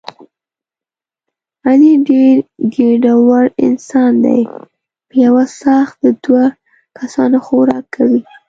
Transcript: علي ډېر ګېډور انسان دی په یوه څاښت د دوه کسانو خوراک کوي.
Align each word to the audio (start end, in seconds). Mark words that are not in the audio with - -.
علي 1.67 1.93
ډېر 2.09 2.35
ګېډور 2.73 3.43
انسان 3.65 4.13
دی 4.25 4.41
په 5.07 5.15
یوه 5.25 5.43
څاښت 5.59 5.95
د 6.03 6.05
دوه 6.23 6.45
کسانو 6.97 7.37
خوراک 7.47 7.85
کوي. 7.95 8.21